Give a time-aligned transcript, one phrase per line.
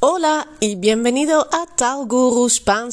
[0.00, 2.50] Hola y bienvenido a Tal Guru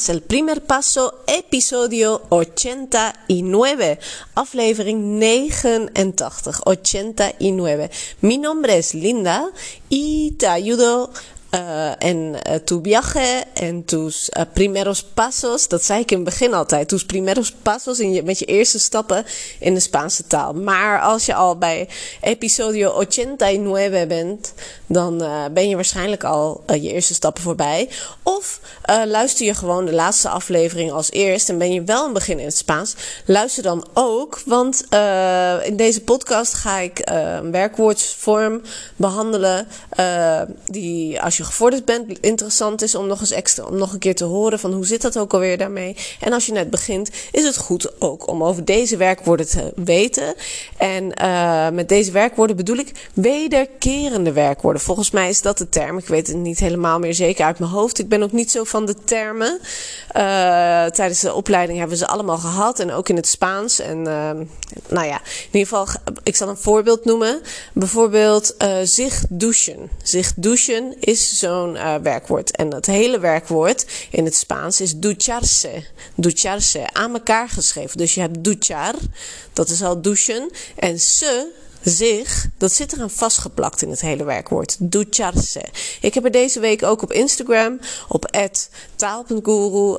[0.07, 3.99] el primer paso, episodio 89,
[4.35, 7.91] aflevering 89, 89.
[8.21, 9.51] Mi nombre es Linda
[9.89, 11.11] y te ayudo
[11.55, 15.67] uh, en uh, tu viaje, en tus uh, primeros pasos.
[15.67, 16.87] Dat zei ik in het begin altijd.
[16.87, 19.25] Tus primeros pasos, in je, met je eerste stappen
[19.59, 20.53] in de Spaanse taal.
[20.53, 21.89] Maar als je al bij
[22.21, 24.53] episodio 89 bent,
[24.85, 25.17] dan
[25.53, 27.89] ben je waarschijnlijk al je eerste stappen voorbij.
[28.23, 28.59] Of
[29.05, 32.45] luister je gewoon de laatste aflevering als eerst en ben je wel een begin in
[32.45, 32.95] het Spaans.
[33.25, 34.85] Luister dan ook, want
[35.63, 38.61] in deze podcast ga ik een werkwoordsvorm
[38.95, 39.67] behandelen
[40.65, 44.15] die als je gevorderd bent, interessant is om nog eens extra, om nog een keer
[44.15, 45.95] te horen van hoe zit dat ook alweer daarmee.
[46.19, 50.33] En als je net begint, is het goed ook om over deze werkwoorden te weten.
[50.77, 54.81] En uh, met deze werkwoorden bedoel ik wederkerende werkwoorden.
[54.81, 55.97] Volgens mij is dat de term.
[55.97, 57.99] Ik weet het niet helemaal meer zeker uit mijn hoofd.
[57.99, 59.59] Ik ben ook niet zo van de termen.
[59.61, 63.79] Uh, tijdens de opleiding hebben ze allemaal gehad en ook in het Spaans.
[63.79, 64.31] En uh,
[64.87, 65.87] nou ja, in ieder geval,
[66.23, 67.41] ik zal een voorbeeld noemen.
[67.73, 69.89] Bijvoorbeeld zich douchen.
[70.03, 72.55] Zich douchen is zo'n uh, werkwoord.
[72.55, 75.83] En dat hele werkwoord in het Spaans is ducharse.
[76.15, 77.97] Ducharse, aan elkaar geschreven.
[77.97, 78.95] Dus je hebt duchar,
[79.53, 80.51] dat is al douchen.
[80.75, 81.51] En se
[81.83, 84.75] zich, dat zit eraan vastgeplakt in het hele werkwoord.
[84.79, 85.65] Ducharse.
[86.01, 88.31] Ik heb er deze week ook op Instagram, op
[88.95, 89.97] taal.guru,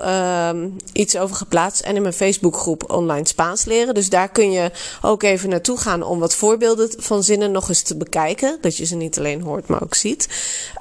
[0.48, 1.80] um, iets over geplaatst.
[1.80, 3.94] En in mijn Facebookgroep Online Spaans Leren.
[3.94, 4.70] Dus daar kun je
[5.02, 8.58] ook even naartoe gaan om wat voorbeelden van zinnen nog eens te bekijken.
[8.60, 10.28] Dat je ze niet alleen hoort, maar ook ziet.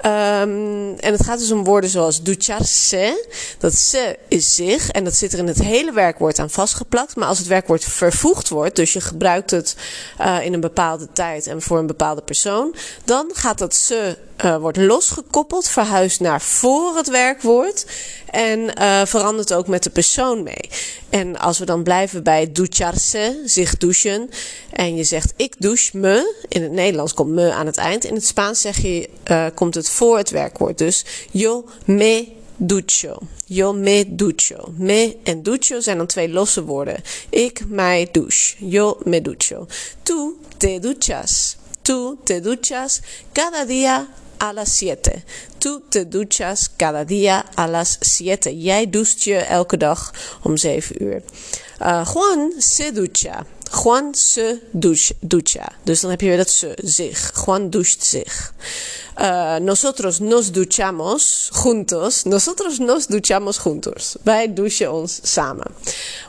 [0.05, 3.27] Um, en het gaat dus om woorden zoals ducharse.
[3.59, 4.89] Dat se is zich.
[4.89, 7.15] En dat zit er in het hele werkwoord aan vastgeplakt.
[7.15, 9.75] Maar als het werkwoord vervoegd wordt, dus je gebruikt het
[10.21, 14.17] uh, in een bepaalde bepaalde tijd en voor een bepaalde persoon, dan gaat dat ze
[14.45, 17.85] uh, wordt losgekoppeld, verhuist naar voor het werkwoord
[18.31, 20.69] en uh, verandert ook met de persoon mee.
[21.09, 24.29] En als we dan blijven bij ducharse, zich douchen,
[24.71, 28.15] en je zegt ik douche me, in het Nederlands komt me aan het eind, in
[28.15, 30.77] het Spaans zeg je, uh, komt het voor het werkwoord.
[30.77, 33.19] Dus yo me ducho.
[33.45, 34.73] Yo me ducho.
[34.77, 37.01] Me en ducho zijn dan twee losse woorden.
[37.29, 38.55] Ik mij douche.
[38.65, 39.67] Yo me ducho.
[40.03, 41.57] Tu te duchas.
[41.81, 45.23] Tu te duchas cada día a las siete.
[45.57, 48.61] Tu te duchas cada día a las siete.
[48.61, 50.13] Jij doucht je elke dag
[50.43, 51.21] om zeven uur.
[51.81, 53.45] Uh, Juan se ducha.
[53.83, 54.59] Juan se
[55.19, 55.71] ducha.
[55.83, 57.31] Dus dan heb je weer dat se, zich.
[57.45, 58.53] Juan doucht zich.
[59.19, 62.25] Uh, nosotros nos duchamos juntos.
[62.25, 64.17] Nosotros nos duchamos juntos.
[64.23, 65.67] Wij douchen ons samen.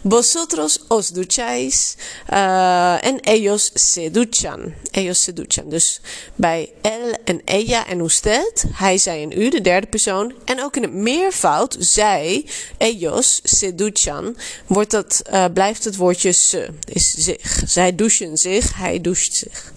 [0.02, 1.96] Vosotros os ducháis.
[2.30, 4.74] Uh, en ellos se duchan.
[4.92, 5.68] Ellos se duchan.
[5.68, 6.00] Dus
[6.34, 8.64] bij él en ella en usted.
[8.72, 10.34] Hij, zij en u, de derde persoon.
[10.44, 12.46] En ook in het meervoud, zij,
[12.78, 14.36] ellos se duchan.
[14.66, 16.68] Wordt dat, uh, blijft het woordje se.
[16.84, 17.62] Is zich.
[17.66, 18.76] Zij douchen zich.
[18.76, 19.72] Hij doucht zich.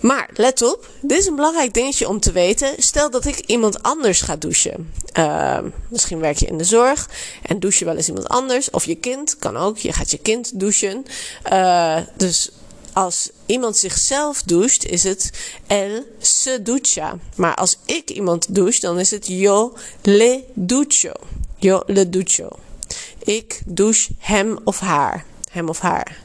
[0.00, 2.74] Maar let op, dit is een belangrijk dingetje om te weten.
[2.78, 4.92] Stel dat ik iemand anders ga douchen.
[5.18, 5.58] Uh,
[5.88, 7.08] misschien werk je in de zorg
[7.42, 8.70] en douche je wel eens iemand anders.
[8.70, 9.78] Of je kind, kan ook.
[9.78, 11.04] Je gaat je kind douchen.
[11.52, 12.50] Uh, dus
[12.92, 15.30] als iemand zichzelf doucht, is het
[15.66, 17.18] el se ducha.
[17.34, 21.12] Maar als ik iemand douche, dan is het yo le ducho.
[21.56, 22.48] Yo le ducho.
[23.18, 25.24] Ik douche hem of haar.
[25.50, 26.18] Hem of haar.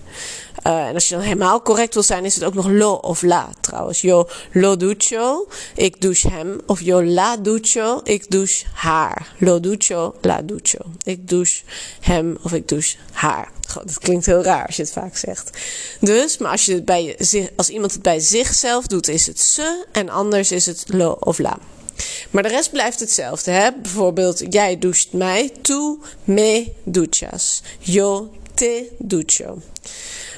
[0.68, 3.22] Uh, en als je dan helemaal correct wil zijn, is het ook nog lo of
[3.22, 4.02] la trouwens.
[4.02, 6.62] Yo lo ducho, ik douche hem.
[6.66, 9.36] Of yo la ducho, ik douche haar.
[9.38, 10.80] Lo ducho, la ducho.
[11.04, 11.62] Ik douche
[12.00, 13.52] hem of ik douche haar.
[13.68, 15.50] God, dat klinkt heel raar als je het vaak zegt.
[16.00, 19.40] Dus, maar als, je het bij zich, als iemand het bij zichzelf doet, is het
[19.40, 19.86] ze.
[19.92, 21.58] En anders is het lo of la.
[22.32, 23.52] Maar de rest blijft hetzelfde.
[23.52, 23.70] Hè?
[23.82, 25.52] Bijvoorbeeld, jij doucht mij.
[25.62, 27.62] Tu me duchas.
[27.80, 29.58] Yo te ducho.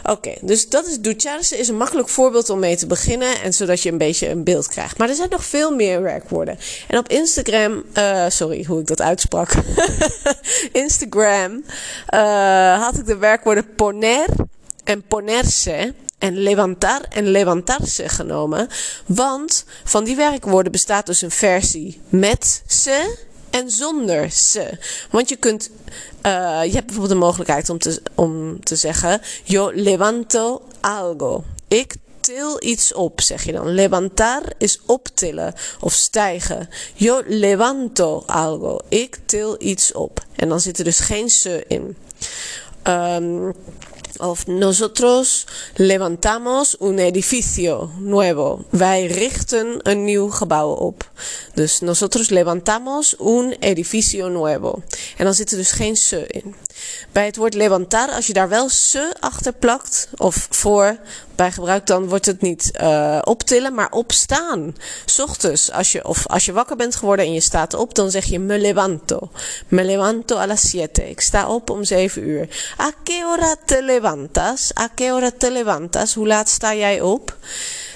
[0.04, 3.82] Oké, dus dat is ducharse is een makkelijk voorbeeld om mee te beginnen en zodat
[3.82, 4.98] je een beetje een beeld krijgt.
[4.98, 6.58] Maar er zijn nog veel meer werkwoorden.
[6.88, 9.52] En op Instagram, uh, sorry hoe ik dat uitsprak.
[10.86, 11.64] Instagram
[12.14, 14.28] uh, had ik de werkwoorden poner
[14.84, 18.68] en ponerse en levantar en levantarse genomen.
[19.06, 23.18] Want van die werkwoorden bestaat dus een versie met se
[23.54, 24.78] en zonder se.
[25.10, 25.70] Want je kunt,
[26.26, 31.44] uh, je hebt bijvoorbeeld de mogelijkheid om te, om te zeggen: Yo levanto algo.
[31.68, 33.68] Ik til iets op, zeg je dan.
[33.68, 36.70] Levantar is optillen of stijgen.
[36.94, 38.80] Yo levanto algo.
[38.90, 40.26] Ik til iets op.
[40.36, 41.98] En dan zit er dus geen se in.
[42.84, 43.54] Um,
[44.20, 45.46] Of nosotros
[45.76, 48.66] levantamos un edificio nuevo.
[48.70, 51.12] Wij richten een nieuw gebouw op.
[51.54, 54.82] Dus nosotros levantamos un edificio nuevo.
[55.18, 56.56] En dan zit er dus geen se in.
[57.12, 60.98] Bij het woord levantar, als je daar wel se achter plakt of voor
[61.36, 64.76] bij gebruik, dan wordt het niet uh, optillen, maar opstaan.
[65.22, 68.26] Ochtends, als je, of als je wakker bent geworden en je staat op, dan zeg
[68.26, 69.30] je me levanto.
[69.68, 71.10] Me levanto a las siete.
[71.10, 72.74] Ik sta op om zeven uur.
[72.80, 74.72] A qué hora te levantas?
[74.80, 76.14] A qué hora te levantas?
[76.14, 77.38] Hoe laat sta jij op?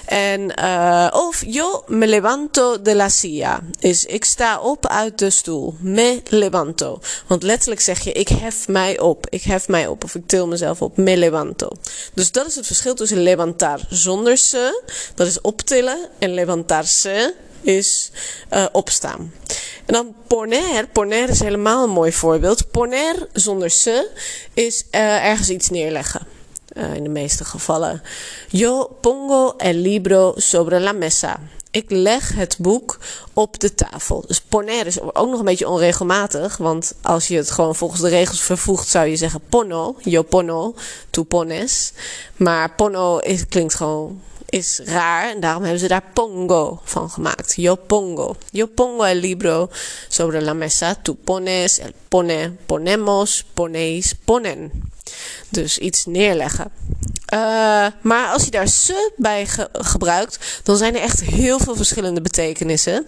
[0.08, 3.60] En, uh, of yo me levanto de la silla.
[3.80, 5.74] Is ik sta op uit de stoel.
[5.80, 7.00] Me levanto.
[7.26, 9.26] Want letterlijk zeg je ik hef mij op.
[9.30, 10.04] Ik hef mij op.
[10.04, 10.96] Of ik til mezelf op.
[10.96, 11.68] Me levanto.
[12.14, 14.82] Dus dat is het verschil tussen levantar zonder se.
[15.14, 15.98] Dat is optillen.
[16.18, 18.10] En levantarse is
[18.52, 19.32] uh, opstaan.
[19.86, 20.86] En dan poner.
[20.86, 22.70] Poner is helemaal een mooi voorbeeld.
[22.70, 24.10] Poner zonder se
[24.54, 26.37] is uh, ergens iets neerleggen.
[26.72, 28.02] Uh, in de meeste gevallen.
[28.48, 31.40] Yo pongo el libro sobre la mesa.
[31.70, 32.98] Ik leg het boek
[33.32, 34.24] op de tafel.
[34.26, 36.56] Dus poner is ook nog een beetje onregelmatig.
[36.56, 39.96] Want als je het gewoon volgens de regels vervoegt, zou je zeggen pono.
[39.98, 40.74] Yo pono,
[41.10, 41.92] tu pones.
[42.36, 47.54] Maar pono klinkt gewoon is raar en daarom hebben ze daar pongo van gemaakt.
[47.56, 48.36] Yo pongo.
[48.50, 49.70] Yo pongo el libro
[50.08, 50.94] sobre la mesa.
[51.02, 54.70] Tu pones, el pone, ponemos, ponéis, ponen.
[55.48, 56.70] Dus iets neerleggen.
[57.34, 61.76] Uh, maar als je daar se bij ge gebruikt, dan zijn er echt heel veel
[61.76, 63.06] verschillende betekenissen.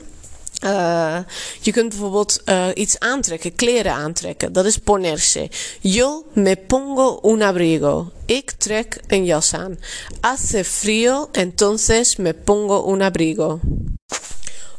[0.65, 1.19] Uh,
[1.61, 4.53] je kunt bijvoorbeeld uh, iets aantrekken, kleren aantrekken.
[4.53, 5.51] Dat is ponerse.
[5.81, 8.11] Yo me pongo un abrigo.
[8.27, 9.79] Ik trek een jas aan.
[10.21, 13.61] Hace frío, entonces me pongo un abrigo.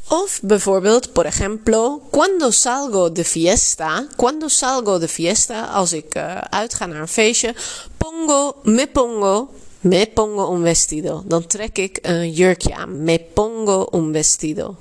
[0.08, 6.38] Of bijvoorbeeld, por ejemplo, cuando salgo de fiesta, cuando salgo de fiesta, als ik uh,
[6.38, 7.56] uitga naar een feestje,
[7.98, 9.50] pongo, me pongo,
[9.80, 11.24] me pongo un vestido.
[11.26, 13.04] Dan trek ik een jurkje aan.
[13.04, 14.76] Me pongo un vestido.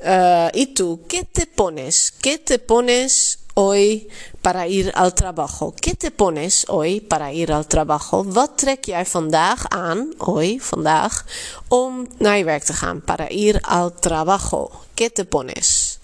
[0.00, 2.12] Uh, ¿Y tú qué te pones?
[2.20, 4.08] ¿Qué te pones hoy
[4.42, 5.74] para ir al trabajo?
[5.74, 8.24] ¿Qué te pones hoy para ir al trabajo?
[8.24, 11.24] Wat trek jij vandaag aan, hoy, vandaag,
[11.68, 13.00] om naar je werk te gaan?
[13.00, 14.70] Para ir al trabajo.
[14.94, 15.98] ¿Qué te pones?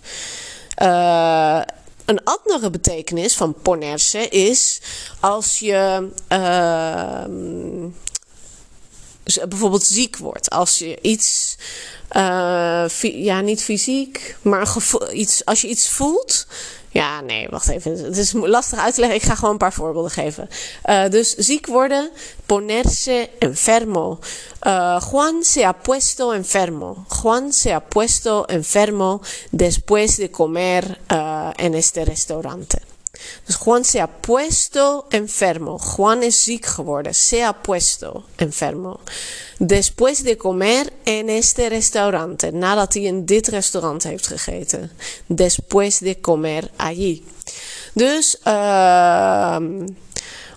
[0.82, 1.62] Uh,
[2.04, 4.80] een andere betekenis van ponerse is
[5.20, 7.24] als je uh,
[9.48, 10.50] bijvoorbeeld ziek wordt.
[10.50, 11.56] Als je iets,
[12.16, 14.76] uh, ja, niet fysiek, maar
[15.12, 16.46] iets, als je iets voelt.
[16.88, 18.04] Ja, nee, wacht even.
[18.04, 19.18] Het is lastig uit te leggen.
[19.18, 20.48] Ik ga gewoon een paar voorbeelden geven.
[20.86, 22.10] Uh, dus ziek worden,
[22.46, 24.18] ponerse enfermo.
[24.62, 27.04] Uh, Juan se ha puesto enfermo.
[27.08, 29.20] Juan se ha puesto enfermo
[29.50, 30.98] después de comer
[31.56, 32.78] en este restaurante.
[33.44, 35.78] Dus Juan se ha puesto enfermo.
[35.78, 37.14] Juan is ziek geworden.
[37.14, 39.00] Se ha puesto enfermo.
[39.58, 42.50] Después de comer en este restaurante.
[42.50, 44.90] Nadat hij in dit restaurant heeft gegeten.
[45.26, 47.24] Después de comer allí.
[47.92, 49.58] Dus, uh,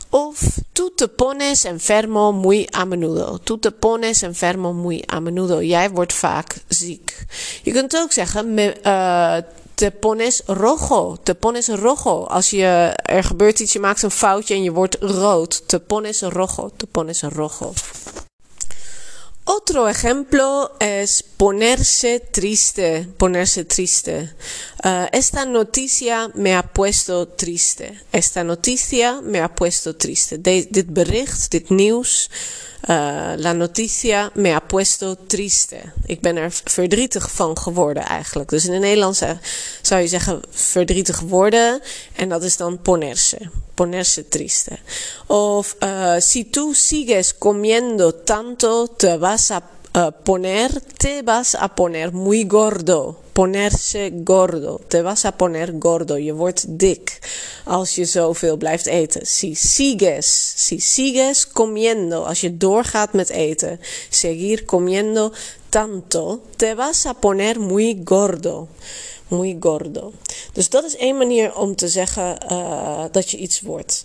[0.10, 3.40] of tú te pones enfermo muy a menudo.
[3.44, 5.62] Tú te pones enfermo muy a menudo.
[5.62, 7.26] Jij wordt vaak ziek.
[7.64, 9.38] Je kunt ook zeggen, me, uh,
[9.78, 11.18] te pones rojo.
[11.24, 12.24] Te pones rojo.
[12.24, 12.66] Als je,
[12.96, 15.68] er gebeurt iets, je maakt een foutje en je wordt rood.
[15.68, 16.70] Te pones rojo.
[16.78, 17.74] Te pones rojo.
[19.70, 24.34] Otro ejemplo es ponerse triste, ponerse triste.
[24.86, 28.02] Uh, esta noticia me ha puesto triste.
[28.14, 30.38] Esta noticia me ha puesto triste.
[30.38, 32.30] De, dit bericht, dit nieuws,
[32.88, 35.92] uh, la noticia me ha puesto triste.
[36.06, 38.50] Ik ben er verdrietig van geworden eigenlijk.
[38.50, 39.22] Dus in het Nederlands
[39.82, 41.82] zou je zeggen verdrietig worden.
[42.16, 43.38] En dat is dan ponerse.
[43.78, 44.80] Ponerse triste.
[45.28, 49.62] Of uh, si tú sigues comiendo tanto, te vas a
[49.94, 53.22] uh, poner, te vas a poner muy gordo.
[53.34, 54.82] Ponerse gordo.
[54.88, 56.18] Te vas a poner gordo.
[56.18, 57.20] Je wordt dik
[57.66, 59.26] als je zoveel blijft eten.
[59.26, 62.24] Si sigues, si sigues comiendo.
[62.24, 63.80] Als je doorgaat met eten.
[64.10, 65.34] Seguir comiendo
[65.70, 66.42] tanto.
[66.56, 68.68] Te vas a poner muy gordo.
[69.28, 70.14] Muy gordo.
[70.54, 74.04] Dus dat is één manier om te zeggen uh, dat je iets wordt.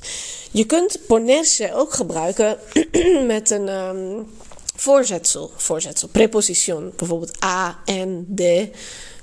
[0.50, 2.58] Je kunt ponerse ook gebruiken
[3.26, 3.68] met een.
[3.68, 4.26] Um,
[4.82, 8.70] voorzetsel, voorzetsel, preposition, bijvoorbeeld a, en, de,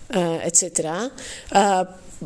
[0.09, 0.79] uh, etc.
[1.53, 1.81] Uh,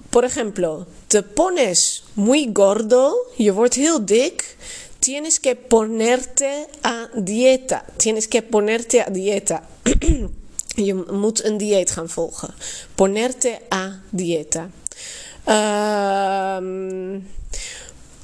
[0.10, 4.58] por ejemplo, te pones muy gordo, je wordt heel dik,
[5.00, 9.68] tienes que ponerte a dieta, tienes que ponerte a dieta.
[10.76, 12.54] je moet een dieet gaan volgen.
[12.96, 14.70] Ponerte a dieta.
[15.48, 17.22] Uh,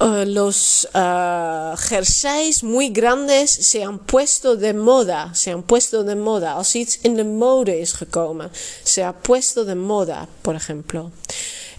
[0.02, 5.34] Uh, los uh, jerseys muy grandes se han puesto de moda.
[5.34, 6.54] Se han puesto de moda.
[6.54, 8.50] Als iets in de mode is gekomen.
[8.84, 11.12] Se ha puesto de moda, por ejemplo.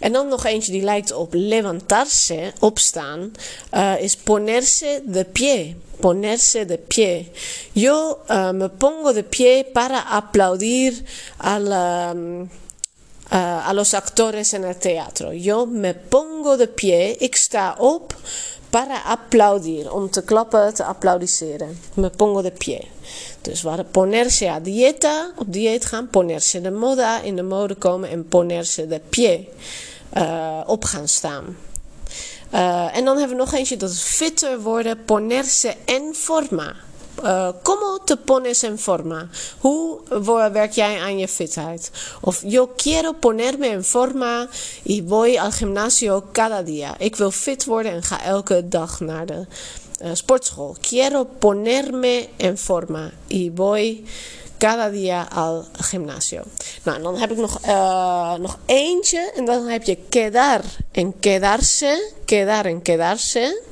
[0.00, 3.32] En dan nog eentje die lijkt op levantarse, opstaan,
[3.74, 5.76] uh, is ponerse de pie.
[6.00, 7.30] Ponerse de pie.
[7.72, 11.02] Yo uh, me pongo de pie para aplaudir
[11.36, 11.72] al.
[12.10, 12.50] Um,
[13.32, 15.32] uh, a los actores en el teatro.
[15.32, 18.14] Yo me pongo de pie, ik sta op
[18.70, 21.78] para aplaudir, om te klappen, te applaudisseren.
[21.94, 22.88] Me pongo de pie.
[23.40, 28.10] Dus hadden ponerse a dieta, op dieet gaan, ponerse de moda, in de mode komen
[28.10, 29.48] en ponerse de pie,
[30.16, 31.56] uh, op gaan staan.
[32.54, 36.74] Uh, en dan hebben we nog eentje, dat is fitter worden, ponerse en forma.
[37.22, 39.28] Uh, ¿Cómo te pones en forma?
[39.58, 40.00] Hoe
[40.52, 41.90] werk jij aan je fitheid?
[42.20, 44.48] Of yo quiero ponerme en forma
[44.82, 46.94] y voy al gimnasio cada día.
[46.98, 49.46] Ik wil fit worden en ga elke dag naar de
[50.12, 50.76] sportschool.
[50.80, 54.04] Quiero ponerme en forma y voy
[54.60, 56.42] cada día al gimnasio.
[56.82, 59.32] Nou, dan heb ik nog, uh, nog eentje.
[59.36, 60.60] En dan heb je quedar
[60.92, 62.12] en quedarse.
[62.24, 63.62] Quedar en quedarse.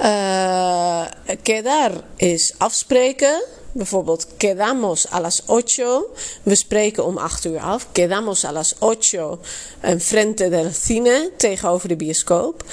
[0.00, 1.04] Uh,
[1.42, 3.42] quedar is afspreken.
[3.72, 6.06] Bijvoorbeeld, quedamos a las ocho.
[6.42, 7.86] We spreken om 8 uur af.
[7.92, 9.38] Quedamos a las ocho
[9.80, 12.64] en frente del cine, tegenover de bioscoop.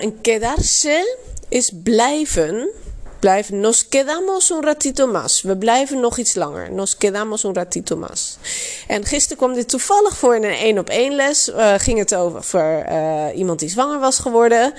[0.00, 1.16] En quedarse
[1.48, 2.70] is blijven
[3.18, 3.60] blijven.
[3.60, 5.42] Nos quedamos un ratito más.
[5.42, 6.72] We blijven nog iets langer.
[6.72, 8.38] Nos quedamos un ratito más.
[8.86, 11.48] En gisteren kwam dit toevallig voor in een één op één les.
[11.48, 14.74] Uh, ging het over uh, iemand die zwanger was geworden.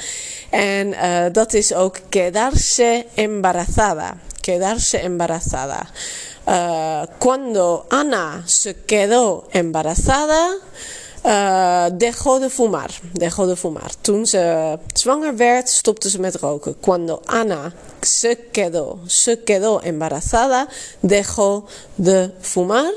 [0.49, 4.17] En uh, dat is ook quedarse embarazada.
[4.41, 5.87] Quedarse embarazada.
[7.17, 10.57] cuando Ana se quedó embarazada.
[11.25, 12.99] Uh, dejó de fumar.
[13.13, 13.91] Dejó de fumar.
[14.01, 16.79] Toen ze zwanger werd, stopte ze met roken.
[16.79, 20.67] Cuando Ana se quedó, se quedó embarazada,
[20.99, 22.93] dejó de fumar.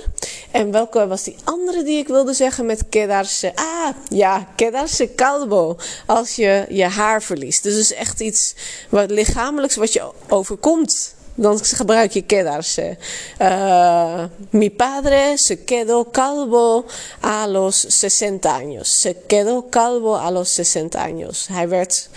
[0.51, 3.53] En welke was die andere die ik wilde zeggen met quedarse?
[3.55, 5.77] Ah, ja, quedarse calvo.
[6.07, 7.63] Als je je haar verliest.
[7.63, 8.55] Dus is echt iets
[8.89, 12.97] wat lichamelijks wat je overkomt dan gebruik je quedarse.
[13.41, 16.85] Uh, mi padre se quedó calvo
[17.21, 19.01] a los 60 años.
[19.01, 21.47] Se quedó calvo a los 60 años.
[21.47, 22.09] Hij werd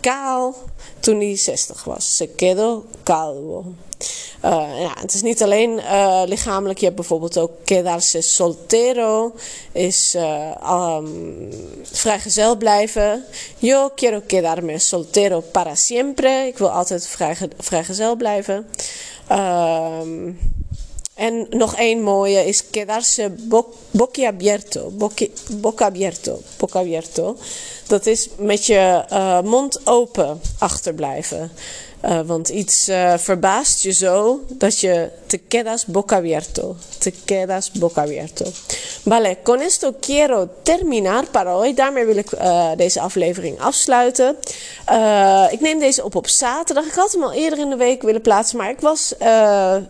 [0.00, 0.54] kaal
[1.00, 2.16] toen hij 60 was.
[2.16, 3.64] Se quedó calvo.
[4.44, 6.78] Uh, ja, het is niet alleen uh, lichamelijk.
[6.78, 9.34] Je hebt bijvoorbeeld ook quedarse soltero.
[9.72, 10.16] Is
[10.70, 11.48] um,
[11.82, 13.24] vrijgezel blijven.
[13.58, 16.46] Yo quiero quedarme soltero para siempre.
[16.46, 18.66] Ik wil altijd vrij, vrijgezel blijven.
[19.32, 20.38] Um,
[21.14, 24.90] en nog één mooie is quedarse bo boquiabierto.
[24.90, 25.86] Boqui, boca
[26.78, 27.36] abierto.
[27.86, 29.04] Dat is met je
[29.44, 31.50] mond open achterblijven.
[32.04, 36.76] Uh, want iets uh, verbaast je zo dat je te quedas boca abierto.
[36.98, 38.44] Te quedas boca abierto.
[39.04, 41.74] Vale, con esto quiero terminar para hoy.
[41.74, 44.36] Daarmee wil ik uh, deze aflevering afsluiten.
[45.50, 46.84] ik neem deze op op zaterdag.
[46.84, 49.14] Ik had hem al eerder in de week willen plaatsen, maar ik was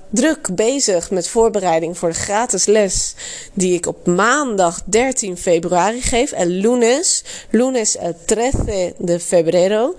[0.08, 3.14] druk bezig met voorbereiding voor de gratis les
[3.52, 6.32] die ik op maandag 13 februari geef.
[6.32, 9.94] El lunes, lunes el 13 de febrero.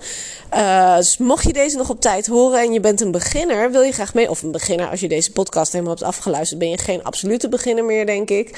[0.56, 3.82] Uh, dus mocht je deze nog op tijd horen en je bent een beginner, wil
[3.82, 4.30] je graag mee.
[4.30, 7.84] Of een beginner, als je deze podcast helemaal hebt afgeluisterd, ben je geen absolute beginner
[7.84, 8.50] meer, denk ik.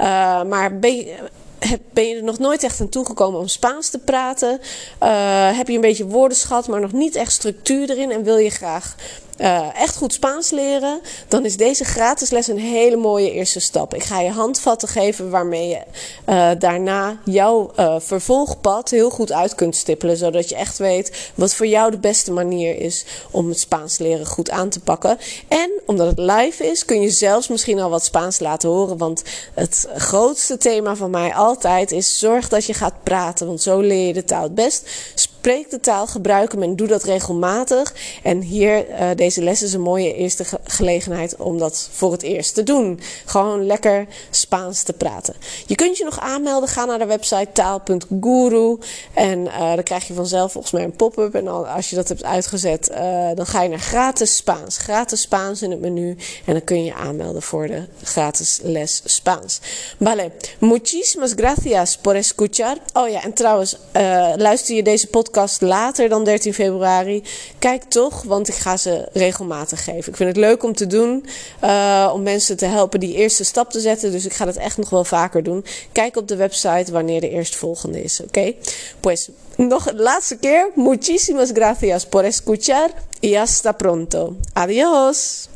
[0.00, 0.06] Uh,
[0.42, 4.60] maar ben je, er nog nooit echt aan toegekomen om Spaans te praten?
[5.02, 8.50] Uh, heb je een beetje woordenschat, maar nog niet echt structuur erin en wil je
[8.50, 8.96] graag
[9.40, 13.94] uh, echt goed Spaans leren, dan is deze gratis les een hele mooie eerste stap.
[13.94, 15.82] Ik ga je handvatten geven waarmee je
[16.26, 21.54] uh, daarna jouw uh, vervolgpad heel goed uit kunt stippelen, zodat je echt weet wat
[21.54, 25.18] voor jou de beste manier is om het Spaans leren goed aan te pakken.
[25.48, 29.22] En omdat het live is, kun je zelfs misschien al wat Spaans laten horen, want
[29.54, 34.06] het grootste thema van mij altijd is zorg dat je gaat praten, want zo leer
[34.06, 34.88] je de taal het best.
[35.40, 37.94] Spreek de taal, gebruik hem en doe dat regelmatig.
[38.22, 42.22] En hier, uh, deze les is een mooie eerste ge gelegenheid om dat voor het
[42.22, 43.00] eerst te doen.
[43.24, 45.34] Gewoon lekker Spaans te praten.
[45.66, 46.68] Je kunt je nog aanmelden.
[46.68, 48.78] Ga naar de website taal.guru.
[49.14, 51.34] En uh, dan krijg je vanzelf volgens mij een pop-up.
[51.34, 54.78] En als je dat hebt uitgezet, uh, dan ga je naar gratis Spaans.
[54.78, 56.16] Gratis Spaans in het menu.
[56.44, 59.60] En dan kun je je aanmelden voor de gratis les Spaans.
[60.00, 62.76] Vale, muchísimas gracias por escuchar.
[62.92, 63.76] Oh ja, en trouwens,
[64.36, 65.28] luister je deze podcast
[65.60, 67.22] later dan 13 februari,
[67.58, 70.10] kijk toch, want ik ga ze regelmatig geven.
[70.10, 71.26] Ik vind het leuk om te doen,
[71.64, 74.10] uh, om mensen te helpen die eerste stap te zetten.
[74.10, 75.64] Dus ik ga dat echt nog wel vaker doen.
[75.92, 78.54] Kijk op de website wanneer de eerstvolgende is, oké?
[79.00, 84.36] Pues nog laatste keer, muchísimas gracias por escuchar y hasta pronto.
[84.52, 85.49] Adiós.